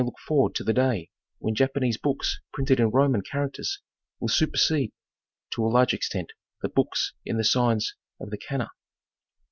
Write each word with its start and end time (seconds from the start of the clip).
look 0.03 0.17
forward 0.17 0.55
to 0.55 0.63
the 0.63 0.73
day 0.73 1.11
when 1.37 1.53
Japanese 1.53 1.95
books 1.95 2.39
printed 2.51 2.79
im 2.79 2.89
Roman 2.89 3.21
characters 3.21 3.83
will 4.19 4.29
supersede, 4.29 4.91
to 5.51 5.63
a 5.63 5.67
large 5.69 5.93
extent, 5.93 6.31
the 6.63 6.69
books 6.69 7.13
in 7.23 7.37
the 7.37 7.43
signs 7.43 7.93
of 8.19 8.31
the' 8.31 8.37
Kanda. 8.49 8.71